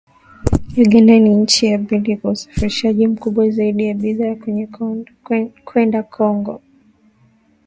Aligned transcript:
Uganda 0.77 1.17
ni 1.19 1.35
nchi 1.35 1.65
ya 1.65 1.77
pili 1.79 2.17
kwa 2.17 2.31
usafirishaji 2.31 3.07
mkubwa 3.07 3.49
zaidi 3.49 3.87
wa 3.87 3.93
bidhaa 3.93 4.35
kwenda 5.65 6.03
Kongo 6.03 6.61